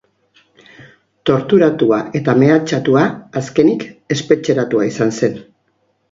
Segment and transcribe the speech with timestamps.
[1.29, 3.03] Torturatua eta mehatxatua,
[3.41, 3.85] azkenik,
[4.17, 5.37] espetxeratua izan zen.